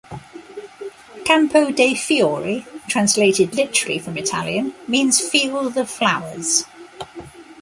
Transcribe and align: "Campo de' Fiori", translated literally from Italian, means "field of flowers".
"Campo 1.25 1.69
de' 1.69 1.93
Fiori", 1.93 2.65
translated 2.87 3.53
literally 3.53 3.99
from 3.99 4.17
Italian, 4.17 4.73
means 4.87 5.21
"field 5.21 5.77
of 5.77 5.91
flowers". 5.91 6.63